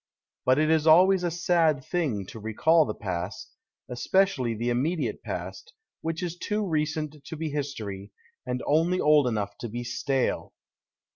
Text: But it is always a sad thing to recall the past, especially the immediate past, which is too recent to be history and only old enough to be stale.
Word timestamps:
But 0.45 0.57
it 0.57 0.71
is 0.71 0.87
always 0.87 1.23
a 1.23 1.29
sad 1.29 1.85
thing 1.85 2.25
to 2.25 2.39
recall 2.39 2.85
the 2.85 2.95
past, 2.95 3.51
especially 3.87 4.55
the 4.55 4.71
immediate 4.71 5.21
past, 5.21 5.73
which 6.01 6.23
is 6.23 6.35
too 6.35 6.65
recent 6.65 7.23
to 7.23 7.35
be 7.37 7.49
history 7.51 8.09
and 8.43 8.63
only 8.65 8.99
old 8.99 9.27
enough 9.27 9.59
to 9.59 9.69
be 9.69 9.83
stale. 9.83 10.53